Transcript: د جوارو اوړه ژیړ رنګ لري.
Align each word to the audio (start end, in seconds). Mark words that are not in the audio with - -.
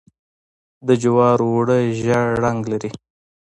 د 0.87 0.89
جوارو 1.03 1.45
اوړه 1.53 1.77
ژیړ 1.99 2.27
رنګ 2.43 2.61
لري. 2.71 2.89